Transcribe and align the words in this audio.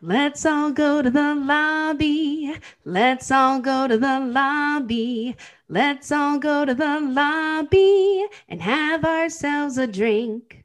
Let's 0.00 0.46
all 0.46 0.70
go 0.70 1.02
to 1.02 1.10
the 1.10 1.34
lobby. 1.34 2.54
Let's 2.84 3.32
all 3.32 3.58
go 3.58 3.88
to 3.88 3.98
the 3.98 4.20
lobby. 4.20 5.36
Let's 5.68 6.12
all 6.12 6.38
go 6.38 6.64
to 6.64 6.72
the 6.72 7.00
lobby 7.00 8.24
and 8.48 8.62
have 8.62 9.04
ourselves 9.04 9.76
a 9.76 9.88
drink. 9.88 10.64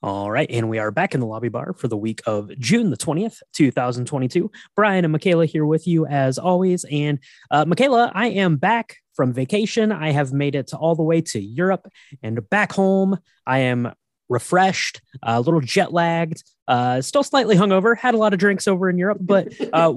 All 0.00 0.30
right, 0.30 0.48
and 0.48 0.68
we 0.68 0.78
are 0.78 0.92
back 0.92 1.14
in 1.14 1.20
the 1.20 1.26
lobby 1.26 1.48
bar 1.48 1.72
for 1.72 1.88
the 1.88 1.96
week 1.96 2.20
of 2.24 2.56
June 2.60 2.90
the 2.90 2.96
20th, 2.96 3.38
2022. 3.52 4.48
Brian 4.76 5.04
and 5.04 5.10
Michaela 5.10 5.44
here 5.44 5.66
with 5.66 5.88
you 5.88 6.06
as 6.06 6.38
always. 6.38 6.84
And 6.84 7.18
uh, 7.50 7.64
Michaela, 7.64 8.12
I 8.14 8.28
am 8.28 8.58
back 8.58 8.98
from 9.14 9.32
vacation. 9.32 9.90
I 9.90 10.12
have 10.12 10.32
made 10.32 10.54
it 10.54 10.72
all 10.72 10.94
the 10.94 11.02
way 11.02 11.20
to 11.22 11.40
Europe 11.40 11.88
and 12.22 12.48
back 12.48 12.72
home. 12.72 13.18
I 13.44 13.58
am 13.58 13.92
refreshed, 14.28 15.00
a 15.24 15.40
little 15.40 15.60
jet 15.60 15.92
lagged, 15.92 16.44
uh, 16.68 17.00
still 17.00 17.24
slightly 17.24 17.56
hungover. 17.56 17.98
Had 17.98 18.14
a 18.14 18.18
lot 18.18 18.32
of 18.32 18.38
drinks 18.38 18.68
over 18.68 18.88
in 18.88 18.98
Europe, 18.98 19.18
but 19.20 19.52
uh, 19.72 19.92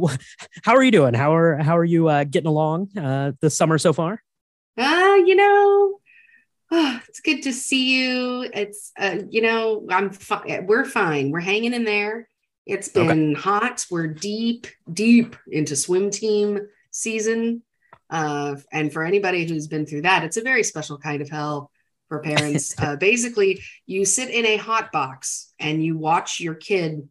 how 0.64 0.76
are 0.76 0.84
you 0.84 0.90
doing? 0.90 1.14
How 1.14 1.36
are 1.36 1.58
how 1.58 1.78
are 1.78 1.86
you 1.86 2.08
uh, 2.08 2.24
getting 2.24 2.48
along 2.48 2.98
uh, 2.98 3.34
this 3.40 3.56
summer 3.56 3.78
so 3.78 3.94
far? 3.94 4.24
Ah, 4.80 5.16
you 5.16 5.36
know, 5.36 6.00
oh, 6.72 7.00
it's 7.08 7.20
good 7.20 7.44
to 7.44 7.54
see 7.54 8.02
you. 8.02 8.50
It's 8.54 8.92
uh, 8.98 9.20
you 9.30 9.42
know, 9.42 9.86
I'm 9.90 10.12
fine. 10.12 10.66
We're 10.66 10.86
fine. 10.86 11.32
We're 11.32 11.40
hanging 11.42 11.74
in 11.74 11.84
there. 11.84 12.28
It's 12.66 12.90
been 12.90 13.32
okay. 13.32 13.42
hot. 13.42 13.86
We're 13.90 14.08
deep, 14.08 14.68
deep 14.92 15.36
into 15.52 15.76
swim 15.76 16.10
team 16.10 16.60
season. 16.92 17.64
Uh, 18.10 18.56
and 18.72 18.92
for 18.92 19.04
anybody 19.04 19.48
who's 19.48 19.68
been 19.68 19.86
through 19.86 20.04
that, 20.04 20.24
it's 20.24 20.38
a 20.38 20.42
very 20.42 20.64
special 20.64 20.98
kind 20.98 21.22
of 21.22 21.30
hell 21.30 21.72
for 22.08 22.20
parents. 22.20 22.76
uh, 22.82 22.96
basically, 22.96 23.62
you 23.86 24.06
sit 24.06 24.30
in 24.30 24.46
a 24.46 24.58
hot 24.58 24.92
box 24.92 25.54
and 25.60 25.84
you 25.84 25.98
watch 25.98 26.40
your 26.40 26.56
kid 26.56 27.08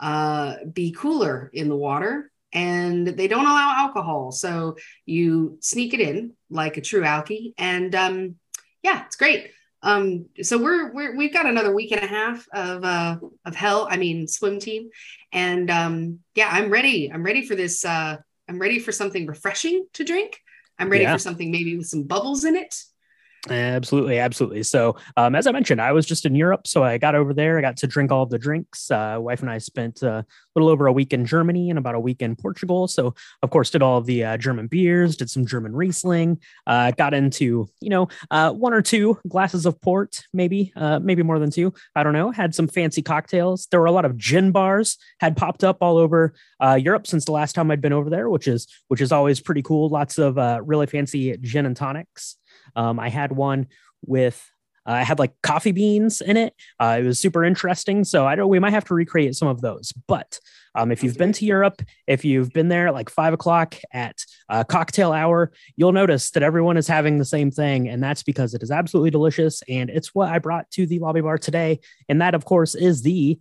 uh, 0.00 0.56
be 0.72 0.92
cooler 0.92 1.50
in 1.52 1.68
the 1.68 1.76
water 1.76 2.30
and 2.52 3.06
they 3.06 3.26
don't 3.26 3.46
allow 3.46 3.74
alcohol. 3.76 4.30
So 4.30 4.76
you 5.04 5.58
sneak 5.60 5.92
it 5.92 6.00
in 6.00 6.34
like 6.50 6.76
a 6.76 6.80
true 6.80 7.02
alkie. 7.02 7.52
And 7.58 7.94
um, 7.94 8.36
yeah, 8.84 9.04
it's 9.06 9.16
great. 9.16 9.50
Um, 9.82 10.26
so 10.42 10.56
we're, 10.62 10.92
we're 10.92 11.16
we've 11.16 11.32
got 11.32 11.46
another 11.46 11.74
week 11.74 11.92
and 11.92 12.02
a 12.02 12.06
half 12.06 12.46
of 12.54 12.84
uh, 12.84 13.18
of 13.44 13.54
hell. 13.54 13.88
I 13.90 13.96
mean, 13.96 14.28
swim 14.28 14.60
team, 14.60 14.90
and 15.32 15.70
um, 15.70 16.20
yeah, 16.34 16.48
I'm 16.50 16.70
ready. 16.70 17.10
I'm 17.12 17.24
ready 17.24 17.44
for 17.46 17.54
this. 17.54 17.84
Uh, 17.84 18.18
I'm 18.48 18.58
ready 18.58 18.78
for 18.78 18.92
something 18.92 19.26
refreshing 19.26 19.86
to 19.94 20.04
drink. 20.04 20.38
I'm 20.78 20.90
ready 20.90 21.04
yeah. 21.04 21.14
for 21.14 21.18
something 21.18 21.50
maybe 21.50 21.76
with 21.76 21.86
some 21.86 22.04
bubbles 22.04 22.44
in 22.44 22.56
it. 22.56 22.74
Absolutely, 23.50 24.18
absolutely. 24.18 24.62
So, 24.62 24.96
um, 25.18 25.34
as 25.34 25.46
I 25.46 25.52
mentioned, 25.52 25.78
I 25.78 25.92
was 25.92 26.06
just 26.06 26.24
in 26.24 26.34
Europe, 26.34 26.66
so 26.66 26.82
I 26.82 26.96
got 26.96 27.14
over 27.14 27.34
there. 27.34 27.58
I 27.58 27.60
got 27.60 27.76
to 27.78 27.86
drink 27.86 28.10
all 28.10 28.24
the 28.24 28.38
drinks. 28.38 28.90
Uh, 28.90 29.18
wife 29.20 29.42
and 29.42 29.50
I 29.50 29.58
spent 29.58 30.02
uh, 30.02 30.22
a 30.22 30.24
little 30.54 30.70
over 30.70 30.86
a 30.86 30.92
week 30.92 31.12
in 31.12 31.26
Germany 31.26 31.68
and 31.68 31.78
about 31.78 31.94
a 31.94 32.00
week 32.00 32.22
in 32.22 32.36
Portugal. 32.36 32.88
So, 32.88 33.14
of 33.42 33.50
course, 33.50 33.68
did 33.68 33.82
all 33.82 34.00
the 34.00 34.24
uh, 34.24 34.36
German 34.38 34.66
beers, 34.66 35.16
did 35.16 35.28
some 35.28 35.44
German 35.44 35.76
Riesling, 35.76 36.40
uh, 36.66 36.92
got 36.92 37.12
into 37.12 37.68
you 37.82 37.90
know 37.90 38.08
uh, 38.30 38.50
one 38.50 38.72
or 38.72 38.80
two 38.80 39.18
glasses 39.28 39.66
of 39.66 39.78
port, 39.82 40.22
maybe 40.32 40.72
uh, 40.74 41.00
maybe 41.00 41.22
more 41.22 41.38
than 41.38 41.50
two. 41.50 41.74
I 41.94 42.02
don't 42.02 42.14
know. 42.14 42.30
Had 42.30 42.54
some 42.54 42.66
fancy 42.66 43.02
cocktails. 43.02 43.66
There 43.70 43.80
were 43.80 43.86
a 43.86 43.92
lot 43.92 44.06
of 44.06 44.16
gin 44.16 44.52
bars 44.52 44.96
had 45.20 45.36
popped 45.36 45.64
up 45.64 45.78
all 45.82 45.98
over 45.98 46.32
Europe 46.78 47.06
since 47.06 47.26
the 47.26 47.32
last 47.32 47.52
time 47.52 47.70
I'd 47.70 47.82
been 47.82 47.92
over 47.92 48.08
there, 48.08 48.30
which 48.30 48.48
is 48.48 48.66
which 48.88 49.02
is 49.02 49.12
always 49.12 49.38
pretty 49.38 49.60
cool. 49.60 49.90
Lots 49.90 50.16
of 50.16 50.36
really 50.66 50.86
fancy 50.86 51.36
gin 51.42 51.66
and 51.66 51.76
tonics. 51.76 52.38
Um, 52.76 52.98
I 52.98 53.08
had 53.08 53.32
one 53.32 53.68
with 54.06 54.50
uh, 54.86 54.92
I 54.92 55.02
had 55.02 55.18
like 55.18 55.32
coffee 55.42 55.72
beans 55.72 56.20
in 56.20 56.36
it. 56.36 56.54
Uh, 56.78 56.98
it 57.00 57.04
was 57.04 57.18
super 57.18 57.44
interesting. 57.44 58.04
So 58.04 58.26
I 58.26 58.34
don't. 58.34 58.48
We 58.48 58.58
might 58.58 58.72
have 58.72 58.84
to 58.86 58.94
recreate 58.94 59.34
some 59.34 59.48
of 59.48 59.60
those. 59.60 59.92
But 60.06 60.38
um, 60.74 60.90
if 60.90 61.02
you've 61.02 61.16
been 61.16 61.32
to 61.32 61.44
Europe, 61.44 61.82
if 62.06 62.24
you've 62.24 62.50
been 62.52 62.68
there 62.68 62.88
at 62.88 62.94
like 62.94 63.08
five 63.08 63.32
o'clock 63.32 63.76
at 63.92 64.24
uh, 64.48 64.64
cocktail 64.64 65.12
hour, 65.12 65.52
you'll 65.76 65.92
notice 65.92 66.30
that 66.32 66.42
everyone 66.42 66.76
is 66.76 66.88
having 66.88 67.18
the 67.18 67.24
same 67.24 67.50
thing, 67.50 67.88
and 67.88 68.02
that's 68.02 68.22
because 68.22 68.54
it 68.54 68.62
is 68.62 68.70
absolutely 68.70 69.10
delicious. 69.10 69.62
And 69.68 69.88
it's 69.88 70.14
what 70.14 70.28
I 70.28 70.38
brought 70.38 70.70
to 70.72 70.86
the 70.86 70.98
lobby 70.98 71.20
bar 71.20 71.38
today, 71.38 71.80
and 72.08 72.20
that, 72.20 72.34
of 72.34 72.44
course, 72.44 72.74
is 72.74 73.02
the 73.02 73.38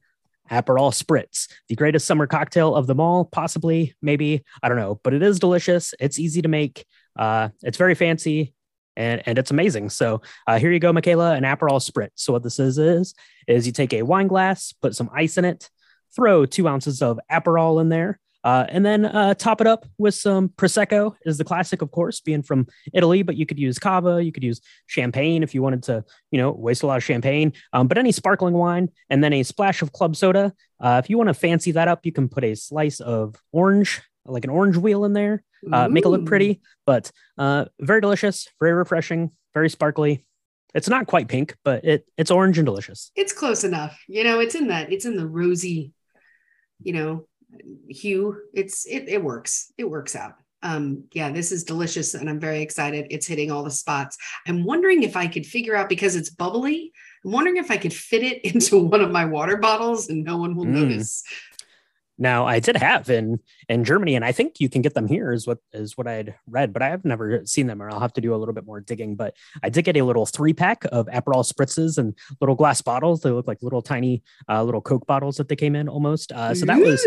Aperol 0.51 0.93
Spritz, 0.93 1.47
the 1.69 1.75
greatest 1.75 2.05
summer 2.05 2.27
cocktail 2.27 2.75
of 2.75 2.85
them 2.85 2.99
all, 2.99 3.25
possibly, 3.25 3.95
maybe, 4.01 4.43
I 4.61 4.67
don't 4.67 4.77
know, 4.77 4.99
but 5.03 5.13
it 5.13 5.23
is 5.23 5.39
delicious. 5.39 5.93
It's 5.99 6.19
easy 6.19 6.41
to 6.41 6.49
make. 6.49 6.85
Uh, 7.17 7.49
it's 7.63 7.77
very 7.77 7.95
fancy 7.95 8.53
and 8.95 9.21
and 9.25 9.37
it's 9.37 9.51
amazing. 9.51 9.89
So 9.89 10.21
uh, 10.47 10.59
here 10.59 10.71
you 10.71 10.79
go, 10.79 10.93
Michaela, 10.93 11.33
an 11.33 11.43
Aperol 11.43 11.81
Spritz. 11.81 12.11
So 12.15 12.33
what 12.33 12.43
this 12.43 12.59
is 12.59 12.77
is 12.77 13.13
is 13.47 13.65
you 13.65 13.73
take 13.73 13.93
a 13.93 14.03
wine 14.03 14.27
glass, 14.27 14.73
put 14.73 14.95
some 14.95 15.09
ice 15.13 15.37
in 15.37 15.45
it, 15.45 15.69
throw 16.15 16.45
two 16.45 16.67
ounces 16.67 17.01
of 17.01 17.19
Aperol 17.31 17.81
in 17.81 17.89
there, 17.89 18.19
uh, 18.43 18.65
and 18.69 18.85
then 18.85 19.05
uh, 19.05 19.33
top 19.33 19.61
it 19.61 19.67
up 19.67 19.85
with 19.97 20.15
some 20.15 20.49
prosecco. 20.49 21.15
Is 21.25 21.37
the 21.37 21.43
classic, 21.43 21.81
of 21.81 21.91
course, 21.91 22.19
being 22.19 22.43
from 22.43 22.67
Italy, 22.93 23.23
but 23.23 23.35
you 23.35 23.45
could 23.45 23.59
use 23.59 23.79
cava, 23.79 24.23
you 24.23 24.31
could 24.31 24.43
use 24.43 24.61
champagne 24.87 25.43
if 25.43 25.55
you 25.55 25.61
wanted 25.61 25.83
to, 25.83 26.03
you 26.31 26.39
know, 26.39 26.51
waste 26.51 26.83
a 26.83 26.87
lot 26.87 26.97
of 26.97 27.03
champagne. 27.03 27.53
Um, 27.71 27.87
but 27.87 27.97
any 27.97 28.11
sparkling 28.11 28.53
wine, 28.53 28.89
and 29.09 29.23
then 29.23 29.33
a 29.33 29.43
splash 29.43 29.81
of 29.81 29.91
club 29.91 30.15
soda. 30.15 30.53
Uh, 30.79 31.01
if 31.03 31.09
you 31.09 31.17
want 31.17 31.29
to 31.29 31.33
fancy 31.33 31.71
that 31.71 31.87
up, 31.87 32.05
you 32.05 32.11
can 32.11 32.27
put 32.27 32.43
a 32.43 32.55
slice 32.55 32.99
of 32.99 33.35
orange, 33.53 34.01
like 34.25 34.43
an 34.43 34.49
orange 34.49 34.77
wheel 34.77 35.05
in 35.05 35.13
there 35.13 35.43
uh, 35.71 35.87
make 35.87 36.05
it 36.05 36.09
look 36.09 36.25
pretty, 36.25 36.61
but 36.85 37.11
uh, 37.37 37.65
very 37.79 38.01
delicious, 38.01 38.47
very 38.59 38.73
refreshing, 38.73 39.31
very 39.53 39.69
sparkly. 39.69 40.25
It's 40.73 40.89
not 40.89 41.07
quite 41.07 41.27
pink, 41.27 41.55
but 41.63 41.85
it 41.85 42.07
it's 42.17 42.31
orange 42.31 42.57
and 42.57 42.65
delicious. 42.65 43.11
It's 43.15 43.33
close 43.33 43.63
enough. 43.63 43.97
You 44.07 44.23
know, 44.23 44.39
it's 44.39 44.55
in 44.55 44.67
that 44.67 44.91
it's 44.91 45.05
in 45.05 45.15
the 45.15 45.27
rosy, 45.27 45.93
you 46.81 46.93
know, 46.93 47.27
hue. 47.87 48.37
It's 48.53 48.85
it 48.85 49.07
it 49.07 49.23
works. 49.23 49.71
It 49.77 49.89
works 49.89 50.15
out. 50.15 50.33
Um, 50.63 51.03
yeah, 51.11 51.29
this 51.29 51.51
is 51.51 51.65
delicious 51.65 52.13
and 52.13 52.29
I'm 52.29 52.39
very 52.39 52.61
excited. 52.61 53.07
It's 53.09 53.27
hitting 53.27 53.51
all 53.51 53.63
the 53.63 53.71
spots. 53.71 54.17
I'm 54.47 54.63
wondering 54.63 55.03
if 55.03 55.17
I 55.17 55.27
could 55.27 55.45
figure 55.45 55.75
out 55.75 55.89
because 55.89 56.15
it's 56.15 56.29
bubbly. 56.29 56.93
I'm 57.25 57.31
wondering 57.33 57.57
if 57.57 57.69
I 57.69 57.75
could 57.75 57.93
fit 57.93 58.23
it 58.23 58.41
into 58.53 58.79
one 58.79 59.01
of 59.01 59.11
my 59.11 59.25
water 59.25 59.57
bottles 59.57 60.09
and 60.09 60.23
no 60.23 60.37
one 60.37 60.55
will 60.55 60.65
mm. 60.65 60.69
notice. 60.69 61.23
Now 62.23 62.45
I 62.45 62.59
did 62.61 62.77
have 62.77 63.09
in 63.09 63.37
in 63.67 63.83
Germany, 63.83 64.15
and 64.15 64.23
I 64.23 64.31
think 64.31 64.61
you 64.61 64.69
can 64.69 64.81
get 64.81 64.93
them 64.93 65.07
here 65.07 65.33
is 65.33 65.45
what 65.45 65.57
is 65.73 65.97
what 65.97 66.07
I'd 66.07 66.33
read, 66.47 66.71
but 66.71 66.81
I 66.81 66.87
have 66.87 67.03
never 67.03 67.45
seen 67.45 67.67
them, 67.67 67.81
or 67.81 67.89
I'll 67.89 67.99
have 67.99 68.13
to 68.13 68.21
do 68.21 68.33
a 68.33 68.37
little 68.37 68.53
bit 68.53 68.65
more 68.65 68.79
digging. 68.79 69.17
But 69.17 69.35
I 69.61 69.67
did 69.67 69.83
get 69.83 69.97
a 69.97 70.03
little 70.03 70.25
three 70.25 70.53
pack 70.53 70.85
of 70.93 71.07
Aperol 71.07 71.43
spritzes 71.43 71.97
and 71.97 72.15
little 72.39 72.55
glass 72.55 72.81
bottles. 72.81 73.19
They 73.19 73.29
look 73.29 73.45
like 73.45 73.61
little 73.61 73.81
tiny 73.81 74.23
uh, 74.47 74.63
little 74.63 74.79
Coke 74.79 75.05
bottles 75.05 75.35
that 75.35 75.49
they 75.49 75.57
came 75.57 75.75
in 75.75 75.89
almost. 75.89 76.31
Uh, 76.31 76.55
so 76.55 76.65
that 76.65 76.79
was 76.79 77.05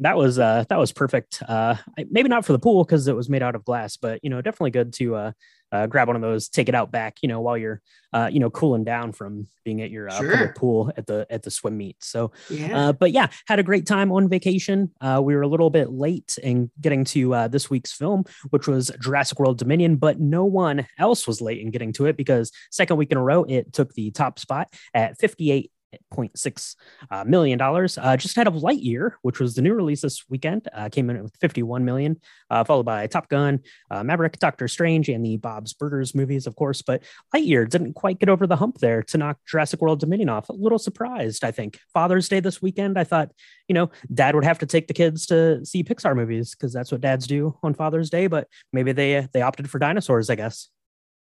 that 0.00 0.16
was 0.16 0.38
uh, 0.38 0.64
that 0.68 0.78
was 0.78 0.92
perfect. 0.92 1.42
Uh, 1.46 1.76
maybe 2.10 2.28
not 2.28 2.44
for 2.44 2.52
the 2.52 2.58
pool 2.58 2.84
because 2.84 3.08
it 3.08 3.16
was 3.16 3.28
made 3.28 3.42
out 3.42 3.54
of 3.54 3.64
glass, 3.64 3.96
but 3.96 4.20
you 4.22 4.30
know 4.30 4.40
definitely 4.40 4.70
good 4.70 4.92
to 4.94 5.14
uh, 5.14 5.32
uh, 5.72 5.86
grab 5.86 6.06
one 6.06 6.16
of 6.16 6.22
those, 6.22 6.48
take 6.48 6.68
it 6.68 6.74
out 6.74 6.90
back, 6.90 7.18
you 7.22 7.28
know, 7.28 7.40
while 7.40 7.58
you're, 7.58 7.82
uh, 8.12 8.30
you 8.32 8.38
know, 8.38 8.50
cooling 8.50 8.84
down 8.84 9.12
from 9.12 9.46
being 9.64 9.82
at 9.82 9.90
your 9.90 10.08
uh, 10.08 10.16
sure. 10.16 10.54
pool 10.56 10.92
at 10.96 11.06
the 11.06 11.26
at 11.28 11.42
the 11.42 11.50
swim 11.50 11.76
meet. 11.76 11.96
So, 12.00 12.32
yeah. 12.48 12.88
Uh, 12.88 12.92
but 12.92 13.12
yeah, 13.12 13.28
had 13.46 13.58
a 13.58 13.64
great 13.64 13.86
time 13.86 14.12
on 14.12 14.28
vacation. 14.28 14.92
Uh, 15.00 15.20
we 15.22 15.34
were 15.34 15.42
a 15.42 15.48
little 15.48 15.70
bit 15.70 15.90
late 15.90 16.38
in 16.42 16.70
getting 16.80 17.04
to 17.06 17.34
uh, 17.34 17.48
this 17.48 17.68
week's 17.68 17.92
film, 17.92 18.24
which 18.50 18.68
was 18.68 18.90
Jurassic 19.00 19.38
World 19.38 19.58
Dominion, 19.58 19.96
but 19.96 20.20
no 20.20 20.44
one 20.44 20.86
else 20.98 21.26
was 21.26 21.40
late 21.40 21.60
in 21.60 21.70
getting 21.70 21.92
to 21.94 22.06
it 22.06 22.16
because 22.16 22.52
second 22.70 22.96
week 22.96 23.10
in 23.10 23.18
a 23.18 23.22
row 23.22 23.44
it 23.44 23.72
took 23.72 23.92
the 23.94 24.10
top 24.12 24.38
spot 24.38 24.72
at 24.94 25.18
58 25.18 25.70
$0.6 26.12 26.76
uh, 27.10 27.24
million 27.24 27.58
dollars. 27.58 27.98
Uh, 27.98 28.16
just 28.16 28.36
ahead 28.36 28.46
of 28.46 28.54
Lightyear, 28.54 29.12
which 29.22 29.40
was 29.40 29.54
the 29.54 29.62
new 29.62 29.74
release 29.74 30.02
this 30.02 30.24
weekend, 30.28 30.68
uh, 30.74 30.88
came 30.88 31.10
in 31.10 31.22
with 31.22 31.36
51 31.40 31.84
million, 31.84 32.20
uh, 32.50 32.64
followed 32.64 32.84
by 32.84 33.06
Top 33.06 33.28
Gun, 33.28 33.60
uh, 33.90 34.02
Maverick, 34.02 34.38
Doctor 34.38 34.68
Strange, 34.68 35.08
and 35.08 35.24
the 35.24 35.36
Bob's 35.36 35.72
Burgers 35.72 36.14
movies, 36.14 36.46
of 36.46 36.56
course. 36.56 36.82
But 36.82 37.02
Lightyear 37.34 37.68
didn't 37.68 37.94
quite 37.94 38.18
get 38.18 38.28
over 38.28 38.46
the 38.46 38.56
hump 38.56 38.78
there 38.78 39.02
to 39.04 39.18
knock 39.18 39.38
Jurassic 39.46 39.80
World 39.80 40.00
Dominion 40.00 40.28
off. 40.28 40.48
A 40.48 40.52
little 40.52 40.78
surprised, 40.78 41.44
I 41.44 41.50
think. 41.50 41.78
Father's 41.92 42.28
Day 42.28 42.40
this 42.40 42.62
weekend, 42.62 42.98
I 42.98 43.04
thought, 43.04 43.30
you 43.68 43.74
know, 43.74 43.90
Dad 44.12 44.34
would 44.34 44.44
have 44.44 44.58
to 44.60 44.66
take 44.66 44.88
the 44.88 44.94
kids 44.94 45.26
to 45.26 45.64
see 45.64 45.84
Pixar 45.84 46.14
movies 46.14 46.54
because 46.54 46.72
that's 46.72 46.92
what 46.92 47.00
dads 47.00 47.26
do 47.26 47.56
on 47.62 47.74
Father's 47.74 48.10
Day. 48.10 48.26
But 48.26 48.48
maybe 48.72 48.92
they 48.92 49.26
they 49.32 49.42
opted 49.42 49.70
for 49.70 49.78
dinosaurs, 49.78 50.30
I 50.30 50.34
guess. 50.34 50.68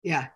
Yeah, 0.04 0.28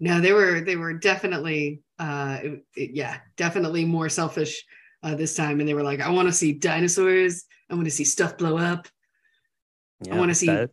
no, 0.00 0.20
they 0.20 0.32
were 0.32 0.60
they 0.60 0.76
were 0.76 0.92
definitely 0.94 1.80
uh, 1.98 2.38
it, 2.42 2.64
it, 2.74 2.90
yeah, 2.94 3.18
definitely 3.36 3.84
more 3.84 4.08
selfish 4.08 4.64
uh, 5.02 5.14
this 5.14 5.34
time, 5.36 5.60
and 5.60 5.68
they 5.68 5.74
were 5.74 5.82
like, 5.82 6.00
"I 6.00 6.10
want 6.10 6.28
to 6.28 6.32
see 6.32 6.52
dinosaurs. 6.52 7.44
I 7.70 7.74
want 7.74 7.86
to 7.86 7.90
see 7.90 8.04
stuff 8.04 8.36
blow 8.36 8.58
up. 8.58 8.88
Yeah, 10.00 10.16
I 10.16 10.18
want 10.18 10.30
to 10.30 10.34
see 10.34 10.46
that- 10.46 10.70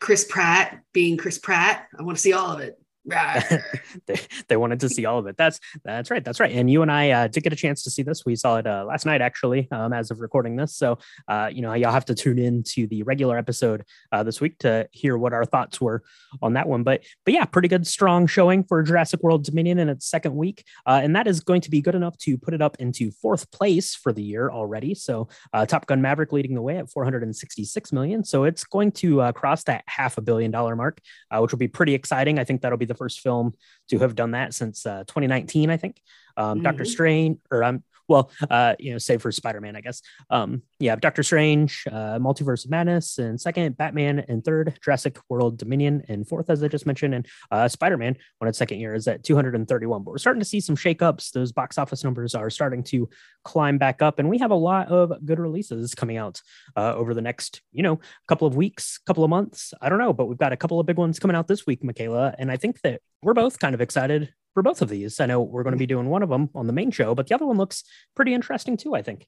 Chris 0.00 0.24
Pratt 0.24 0.80
being 0.94 1.18
Chris 1.18 1.38
Pratt. 1.38 1.86
I 1.98 2.02
want 2.02 2.16
to 2.16 2.22
see 2.22 2.32
all 2.32 2.52
of 2.52 2.60
it." 2.60 2.79
They, 4.06 4.20
they 4.48 4.56
wanted 4.56 4.80
to 4.80 4.88
see 4.88 5.04
all 5.04 5.18
of 5.18 5.26
it. 5.26 5.36
That's 5.36 5.58
that's 5.84 6.10
right. 6.10 6.24
That's 6.24 6.40
right. 6.40 6.52
And 6.52 6.70
you 6.70 6.82
and 6.82 6.90
I 6.90 7.10
uh, 7.10 7.28
did 7.28 7.42
get 7.42 7.52
a 7.52 7.56
chance 7.56 7.82
to 7.82 7.90
see 7.90 8.02
this. 8.02 8.24
We 8.24 8.36
saw 8.36 8.56
it 8.56 8.66
uh, 8.66 8.84
last 8.84 9.04
night, 9.04 9.20
actually, 9.20 9.68
um, 9.72 9.92
as 9.92 10.10
of 10.10 10.20
recording 10.20 10.56
this. 10.56 10.76
So, 10.76 10.98
uh, 11.28 11.50
you 11.52 11.62
know, 11.62 11.74
y'all 11.74 11.92
have 11.92 12.04
to 12.06 12.14
tune 12.14 12.38
in 12.38 12.62
to 12.64 12.86
the 12.86 13.02
regular 13.02 13.36
episode 13.36 13.84
uh, 14.12 14.22
this 14.22 14.40
week 14.40 14.58
to 14.60 14.88
hear 14.92 15.18
what 15.18 15.32
our 15.32 15.44
thoughts 15.44 15.80
were 15.80 16.02
on 16.40 16.54
that 16.54 16.68
one. 16.68 16.82
But, 16.82 17.02
but 17.24 17.34
yeah, 17.34 17.44
pretty 17.44 17.68
good, 17.68 17.86
strong 17.86 18.26
showing 18.26 18.64
for 18.64 18.82
Jurassic 18.82 19.22
World 19.22 19.44
Dominion 19.44 19.78
in 19.78 19.88
its 19.88 20.06
second 20.06 20.34
week, 20.34 20.64
uh, 20.86 21.00
and 21.02 21.14
that 21.16 21.26
is 21.26 21.40
going 21.40 21.60
to 21.62 21.70
be 21.70 21.80
good 21.80 21.94
enough 21.94 22.16
to 22.18 22.38
put 22.38 22.54
it 22.54 22.62
up 22.62 22.76
into 22.78 23.10
fourth 23.10 23.50
place 23.50 23.94
for 23.94 24.12
the 24.12 24.22
year 24.22 24.50
already. 24.50 24.94
So, 24.94 25.28
uh, 25.52 25.66
Top 25.66 25.86
Gun 25.86 26.00
Maverick 26.00 26.32
leading 26.32 26.54
the 26.54 26.62
way 26.62 26.78
at 26.78 26.90
466 26.90 27.92
million. 27.92 28.24
So 28.24 28.44
it's 28.44 28.64
going 28.64 28.92
to 28.92 29.32
cross 29.34 29.64
that 29.64 29.84
half 29.86 30.18
a 30.18 30.20
billion 30.20 30.50
dollar 30.50 30.76
mark, 30.76 31.00
which 31.32 31.50
will 31.50 31.58
be 31.58 31.68
pretty 31.68 31.94
exciting. 31.94 32.38
I 32.38 32.44
think 32.44 32.62
that'll 32.62 32.78
be 32.78 32.89
the 32.90 32.94
first 32.94 33.20
film 33.20 33.54
to 33.88 33.98
have 34.00 34.14
done 34.14 34.32
that 34.32 34.52
since 34.52 34.84
uh, 34.84 35.04
2019, 35.06 35.70
I 35.70 35.78
think. 35.78 36.02
Um, 36.36 36.60
Doctor 36.60 36.84
Mhm. 36.84 36.88
Strange, 36.88 37.38
or 37.50 37.64
um, 37.64 37.82
well, 38.10 38.30
uh, 38.50 38.74
you 38.80 38.90
know, 38.90 38.98
save 38.98 39.22
for 39.22 39.30
Spider 39.30 39.60
Man, 39.60 39.76
I 39.76 39.80
guess. 39.80 40.02
Um, 40.30 40.62
yeah, 40.80 40.96
Doctor 40.96 41.22
Strange, 41.22 41.84
uh, 41.86 42.18
Multiverse 42.18 42.64
of 42.64 42.70
Madness, 42.72 43.18
and 43.18 43.40
second, 43.40 43.76
Batman, 43.76 44.24
and 44.28 44.44
third, 44.44 44.76
Jurassic 44.84 45.16
World 45.28 45.58
Dominion, 45.58 46.02
and 46.08 46.26
fourth, 46.26 46.50
as 46.50 46.62
I 46.62 46.68
just 46.68 46.86
mentioned, 46.86 47.14
and 47.14 47.26
uh, 47.52 47.68
Spider 47.68 47.96
Man 47.96 48.16
on 48.40 48.48
its 48.48 48.58
second 48.58 48.80
year 48.80 48.94
is 48.94 49.06
at 49.06 49.22
231. 49.22 50.02
But 50.02 50.10
we're 50.10 50.18
starting 50.18 50.40
to 50.40 50.44
see 50.44 50.60
some 50.60 50.74
shakeups. 50.74 51.30
Those 51.30 51.52
box 51.52 51.78
office 51.78 52.02
numbers 52.02 52.34
are 52.34 52.50
starting 52.50 52.82
to 52.84 53.08
climb 53.44 53.78
back 53.78 54.02
up, 54.02 54.18
and 54.18 54.28
we 54.28 54.38
have 54.38 54.50
a 54.50 54.56
lot 54.56 54.88
of 54.88 55.12
good 55.24 55.38
releases 55.38 55.94
coming 55.94 56.16
out 56.16 56.42
uh, 56.76 56.92
over 56.96 57.14
the 57.14 57.22
next, 57.22 57.62
you 57.72 57.84
know, 57.84 58.00
couple 58.26 58.48
of 58.48 58.56
weeks, 58.56 58.98
couple 59.06 59.22
of 59.22 59.30
months. 59.30 59.72
I 59.80 59.88
don't 59.88 59.98
know, 59.98 60.12
but 60.12 60.26
we've 60.26 60.36
got 60.36 60.52
a 60.52 60.56
couple 60.56 60.80
of 60.80 60.86
big 60.86 60.98
ones 60.98 61.20
coming 61.20 61.36
out 61.36 61.46
this 61.46 61.64
week, 61.64 61.84
Michaela, 61.84 62.34
and 62.40 62.50
I 62.50 62.56
think 62.56 62.80
that 62.80 63.02
we're 63.22 63.34
both 63.34 63.60
kind 63.60 63.74
of 63.74 63.80
excited 63.80 64.32
for 64.54 64.62
both 64.62 64.82
of 64.82 64.88
these. 64.88 65.20
I 65.20 65.26
know 65.26 65.42
we're 65.42 65.62
going 65.62 65.74
to 65.74 65.78
be 65.78 65.86
doing 65.86 66.08
one 66.08 66.22
of 66.22 66.28
them 66.28 66.50
on 66.54 66.66
the 66.66 66.72
main 66.72 66.90
show, 66.90 67.14
but 67.14 67.26
the 67.28 67.34
other 67.34 67.46
one 67.46 67.56
looks 67.56 67.84
pretty 68.14 68.34
interesting 68.34 68.76
too. 68.76 68.94
I 68.94 69.02
think. 69.02 69.26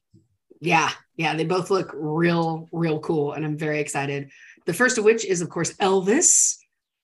Yeah, 0.61 0.89
yeah, 1.17 1.35
they 1.35 1.43
both 1.45 1.69
look 1.69 1.91
real, 1.93 2.69
real 2.71 2.99
cool, 2.99 3.33
and 3.33 3.43
I'm 3.45 3.57
very 3.57 3.79
excited. 3.79 4.29
The 4.65 4.73
first 4.73 4.97
of 4.97 5.03
which 5.03 5.25
is, 5.25 5.41
of 5.41 5.49
course, 5.49 5.73
Elvis, 5.73 6.55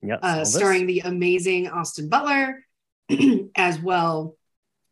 Yes, 0.01 0.19
uh, 0.21 0.38
Elvis. 0.38 0.45
starring 0.48 0.86
the 0.86 1.01
amazing 1.01 1.68
Austin 1.68 2.07
Butler, 2.07 2.63
as 3.57 3.80
well 3.81 4.38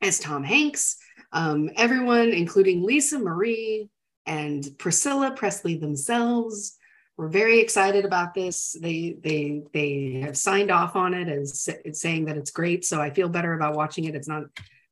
as 0.01 0.19
Tom 0.19 0.44
Hanks. 0.44 0.97
Um, 1.31 1.69
everyone, 1.77 2.29
including 2.29 2.83
Lisa 2.83 3.19
Marie 3.19 3.89
and 4.25 4.68
Priscilla 4.77 5.31
Presley 5.31 5.77
themselves, 5.77 6.76
were 7.18 7.28
very 7.28 7.60
excited 7.60 8.06
about 8.06 8.34
this. 8.34 8.78
They 8.80 9.18
they 9.19 9.64
they 9.74 10.22
have 10.24 10.38
signed 10.38 10.72
off 10.72 10.96
on 10.96 11.14
it 11.14 11.28
as 11.28 11.62
sa- 11.62 11.74
saying 11.92 12.25
that 12.25 12.38
it's 12.38 12.52
great. 12.52 12.86
So 12.86 13.02
I 13.02 13.10
feel 13.10 13.28
better 13.30 13.54
about 13.54 13.75
watching 13.75 14.06
it. 14.06 14.16
It's 14.16 14.28
not 14.28 14.44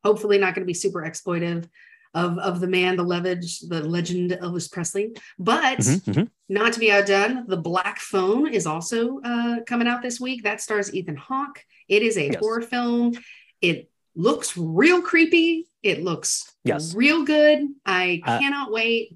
hopefully 0.03 0.37
not 0.37 0.55
going 0.55 0.63
to 0.63 0.67
be 0.67 0.73
super 0.73 1.01
exploitive 1.03 1.69
of 2.15 2.37
of 2.39 2.59
the 2.59 2.67
man, 2.67 2.95
the 2.95 3.03
leverage, 3.03 3.59
the 3.59 3.81
legend 3.83 4.31
of 4.31 4.39
Elvis 4.39 4.71
Presley, 4.71 5.15
but 5.37 5.77
Mhm, 5.79 6.01
mhm. 6.13 6.29
not 6.49 6.73
to 6.73 6.79
be 6.79 6.91
outdone, 6.91 7.45
The 7.47 7.57
Black 7.57 7.99
Phone 7.99 8.47
is 8.51 8.65
also 8.65 9.19
uh, 9.21 9.57
coming 9.67 9.87
out 9.87 10.01
this 10.01 10.19
week. 10.19 10.43
That 10.43 10.61
stars 10.61 10.93
Ethan 10.93 11.17
Hawke. 11.17 11.63
It 11.87 12.01
is 12.01 12.17
a 12.17 12.25
Yes. 12.27 12.35
horror 12.37 12.61
film. 12.61 13.13
It 13.61 13.89
looks 14.15 14.55
real 14.57 15.01
creepy. 15.01 15.67
It 15.83 16.01
looks 16.03 16.51
Yes. 16.63 16.95
real 16.95 17.23
good. 17.23 17.59
I 17.85 18.21
Uh, 18.25 18.39
cannot 18.39 18.71
wait. 18.71 19.15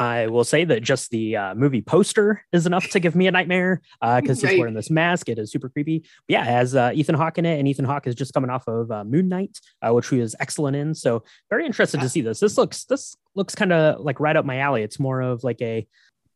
I 0.00 0.28
will 0.28 0.44
say 0.44 0.64
that 0.64 0.82
just 0.82 1.10
the 1.10 1.36
uh, 1.36 1.54
movie 1.54 1.82
poster 1.82 2.42
is 2.52 2.66
enough 2.66 2.88
to 2.88 3.00
give 3.00 3.14
me 3.14 3.26
a 3.26 3.30
nightmare 3.30 3.82
because 4.00 4.42
Right. 4.42 4.52
he's 4.52 4.58
wearing 4.58 4.74
this 4.74 4.88
mask. 4.90 5.28
It 5.28 5.38
is 5.38 5.52
super 5.52 5.68
creepy. 5.68 5.98
But 5.98 6.08
yeah, 6.32 6.42
it 6.42 6.46
has 6.50 6.74
uh, 6.74 6.92
Ethan 6.94 7.16
Hawke 7.16 7.36
in 7.36 7.44
it, 7.44 7.58
and 7.58 7.68
Ethan 7.68 7.84
Hawke 7.84 8.06
is 8.06 8.14
just 8.14 8.32
coming 8.32 8.48
off 8.48 8.66
of 8.66 8.90
uh, 8.90 9.04
Moon 9.04 9.28
Knight, 9.28 9.60
uh, 9.82 9.92
which 9.92 10.08
he 10.08 10.18
was 10.18 10.34
excellent 10.40 10.74
in. 10.74 10.94
So 10.94 11.22
very 11.50 11.66
interested 11.66 12.00
to 12.00 12.08
see 12.08 12.22
this. 12.22 12.40
This 12.40 12.56
looks 12.56 12.84
this 12.84 13.14
looks 13.34 13.54
kind 13.54 13.72
of 13.74 14.00
like 14.00 14.18
right 14.20 14.36
up 14.36 14.46
my 14.46 14.58
alley. 14.58 14.82
It's 14.82 14.98
more 14.98 15.20
of 15.20 15.44
like 15.44 15.60
a 15.60 15.86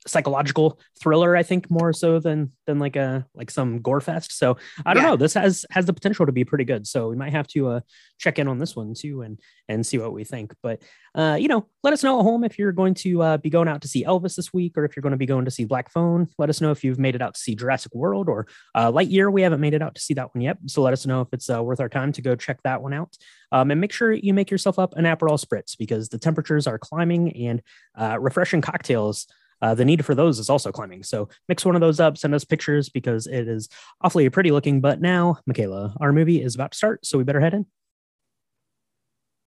psychological 0.06 0.78
thriller, 1.00 1.36
I 1.36 1.42
think, 1.42 1.70
more 1.70 1.92
so 1.92 2.18
than 2.18 2.52
than 2.66 2.78
like 2.78 2.96
a 2.96 3.26
like 3.34 3.50
some 3.50 3.80
gore 3.80 4.00
fest. 4.00 4.32
So 4.36 4.56
I 4.84 4.94
don't 4.94 5.02
Yeah. 5.02 5.10
know. 5.10 5.16
This 5.16 5.34
has 5.34 5.64
has 5.70 5.86
the 5.86 5.92
potential 5.92 6.26
to 6.26 6.32
be 6.32 6.44
pretty 6.44 6.64
good. 6.64 6.86
So 6.86 7.08
we 7.08 7.16
might 7.16 7.32
have 7.32 7.46
to 7.48 7.68
uh, 7.68 7.80
check 8.18 8.38
in 8.38 8.48
on 8.48 8.58
this 8.58 8.74
one 8.76 8.94
too 8.94 9.22
and 9.22 9.38
and 9.68 9.86
see 9.86 9.98
what 9.98 10.12
we 10.12 10.24
think. 10.24 10.54
But 10.62 10.82
uh, 11.14 11.36
you 11.40 11.48
know, 11.48 11.66
let 11.82 11.92
us 11.92 12.02
know 12.02 12.18
at 12.18 12.22
home 12.24 12.44
if 12.44 12.58
you're 12.58 12.72
going 12.72 12.94
to 12.94 13.22
uh, 13.22 13.36
be 13.38 13.50
going 13.50 13.68
out 13.68 13.82
to 13.82 13.88
see 13.88 14.04
Elvis 14.04 14.34
this 14.36 14.52
week, 14.52 14.76
or 14.76 14.84
if 14.84 14.96
you're 14.96 15.02
going 15.02 15.12
to 15.12 15.16
be 15.16 15.26
going 15.26 15.44
to 15.44 15.50
see 15.50 15.64
Black 15.64 15.90
Phone. 15.90 16.28
Let 16.38 16.50
us 16.50 16.60
know 16.60 16.70
if 16.70 16.82
you've 16.84 16.98
made 16.98 17.14
it 17.14 17.22
out 17.22 17.34
to 17.34 17.40
see 17.40 17.54
Jurassic 17.54 17.94
World 17.94 18.28
or 18.28 18.46
uh, 18.74 18.90
Lightyear. 18.90 19.32
We 19.32 19.42
haven't 19.42 19.60
made 19.60 19.74
it 19.74 19.82
out 19.82 19.94
to 19.94 20.00
see 20.00 20.14
that 20.14 20.34
one 20.34 20.42
yet, 20.42 20.58
so 20.66 20.82
let 20.82 20.92
us 20.92 21.06
know 21.06 21.20
if 21.20 21.28
it's 21.32 21.48
uh, 21.48 21.62
worth 21.62 21.80
our 21.80 21.88
time 21.88 22.12
to 22.12 22.22
go 22.22 22.34
check 22.34 22.62
that 22.64 22.82
one 22.82 22.92
out. 22.92 23.16
Um, 23.52 23.70
and 23.70 23.80
make 23.80 23.92
sure 23.92 24.12
you 24.12 24.34
make 24.34 24.50
yourself 24.50 24.78
up 24.78 24.96
an 24.96 25.04
Aperol 25.04 25.42
spritz 25.42 25.78
because 25.78 26.08
the 26.08 26.18
temperatures 26.18 26.66
are 26.66 26.78
climbing 26.78 27.32
and 27.36 27.62
uh, 27.96 28.18
refreshing 28.18 28.60
cocktails. 28.60 29.26
Uh, 29.64 29.74
the 29.74 29.84
need 29.84 30.04
for 30.04 30.14
those 30.14 30.38
is 30.38 30.50
also 30.50 30.70
climbing. 30.70 31.02
So 31.02 31.26
mix 31.48 31.64
one 31.64 31.74
of 31.74 31.80
those 31.80 31.98
up, 31.98 32.18
send 32.18 32.34
us 32.34 32.44
pictures 32.44 32.90
because 32.90 33.26
it 33.26 33.48
is 33.48 33.70
awfully 34.02 34.28
pretty 34.28 34.50
looking. 34.50 34.82
But 34.82 35.00
now, 35.00 35.38
Michaela, 35.46 35.96
our 36.02 36.12
movie 36.12 36.42
is 36.42 36.54
about 36.54 36.72
to 36.72 36.76
start, 36.76 37.06
so 37.06 37.16
we 37.16 37.24
better 37.24 37.40
head 37.40 37.54
in. 37.54 37.64